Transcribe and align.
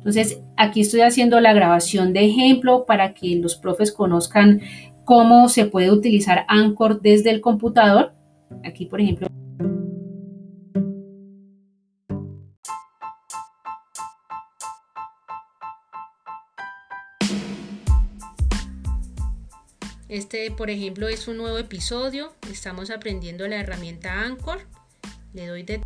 Entonces, 0.00 0.40
aquí 0.56 0.80
estoy 0.80 1.02
haciendo 1.02 1.40
la 1.40 1.52
grabación 1.52 2.14
de 2.14 2.24
ejemplo 2.24 2.86
para 2.86 3.12
que 3.12 3.36
los 3.36 3.56
profes 3.56 3.92
conozcan 3.92 4.62
cómo 5.04 5.50
se 5.50 5.66
puede 5.66 5.90
utilizar 5.90 6.46
Anchor 6.48 7.02
desde 7.02 7.28
el 7.28 7.42
computador. 7.42 8.14
Aquí, 8.64 8.86
por 8.86 9.02
ejemplo, 9.02 9.28
Este, 20.08 20.50
por 20.50 20.70
ejemplo, 20.70 21.06
es 21.06 21.28
un 21.28 21.36
nuevo 21.36 21.58
episodio. 21.58 22.32
Estamos 22.50 22.90
aprendiendo 22.90 23.46
la 23.46 23.60
herramienta 23.60 24.22
Anchor. 24.22 24.58
Le 25.34 25.46
doy 25.46 25.62
de 25.62 25.80